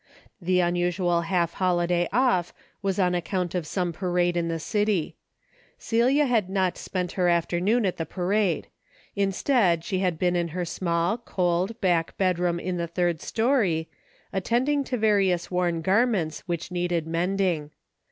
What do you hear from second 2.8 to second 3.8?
was on account of